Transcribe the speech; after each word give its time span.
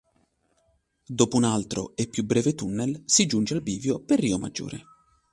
Dopo 1.05 1.37
un 1.37 1.43
altro 1.43 1.95
e 1.95 2.07
più 2.07 2.23
breve 2.23 2.55
tunnel 2.55 3.03
si 3.05 3.27
giunge 3.27 3.53
al 3.53 3.61
bivio 3.61 3.99
per 3.99 4.19
Riomaggiore. 4.19 4.85